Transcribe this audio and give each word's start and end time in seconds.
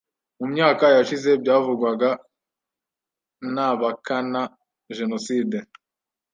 mu 0.39 0.45
myaka 0.53 0.85
yashize 0.95 1.29
byavugwaga 1.41 2.09
nabakana 3.53 4.41
genocide 4.95 5.57